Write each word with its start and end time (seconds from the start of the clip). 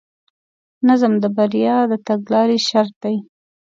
نظم 0.87 1.13
د 1.23 1.25
بریا 1.35 1.77
د 1.91 1.93
تګلارې 2.07 2.57
شرط 2.67 2.93
دی. 3.03 3.15